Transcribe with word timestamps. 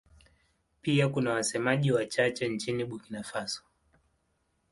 Pia 0.81 1.07
kuna 1.09 1.31
wasemaji 1.33 1.91
wachache 1.91 2.47
nchini 2.47 2.85
Burkina 2.85 3.23
Faso. 3.23 3.63